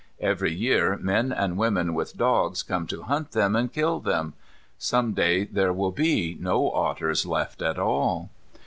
Every 0.19 0.51
year 0.51 0.97
men 0.99 1.31
and 1.31 1.57
women 1.59 1.93
with 1.93 2.17
dogs 2.17 2.63
come 2.63 2.87
to 2.87 3.03
hunt 3.03 3.33
them 3.33 3.55
and 3.55 3.71
kill 3.71 3.99
them. 3.99 4.33
Some 4.79 5.13
day 5.13 5.43
there 5.45 5.71
will 5.73 5.91
be 5.91 6.35
no 6.39 6.71
otters 6.71 7.23
left 7.23 7.61
at 7.61 7.77
all. 7.77 8.31